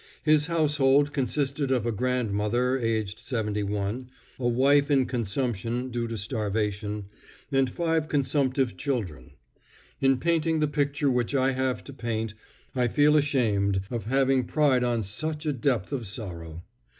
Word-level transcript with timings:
His 0.23 0.47
household 0.47 1.13
consisted 1.13 1.69
of 1.69 1.85
a 1.85 1.91
grandmother, 1.91 2.79
aged 2.79 3.19
71, 3.19 4.09
a 4.39 4.47
wife 4.47 4.89
in 4.89 5.05
consumption, 5.05 5.91
due 5.91 6.07
to 6.07 6.17
starvation, 6.17 7.05
and 7.51 7.69
five 7.69 8.07
consumptive 8.09 8.77
children. 8.77 9.33
In 9.99 10.17
painting 10.17 10.59
the 10.59 10.67
picture 10.67 11.11
which 11.11 11.35
I 11.35 11.51
have 11.51 11.83
to 11.83 11.93
paint, 11.93 12.33
I 12.75 12.87
feel 12.87 13.15
ashamed 13.15 13.81
at 13.91 14.03
having 14.05 14.45
pried 14.45 14.83
on 14.83 15.03
such 15.03 15.45
a 15.45 15.53
depth 15.53 15.91
of 15.93 16.07
sorrow. 16.07 16.63